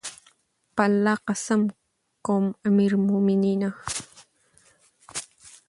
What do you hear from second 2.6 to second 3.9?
امير المؤمنینه!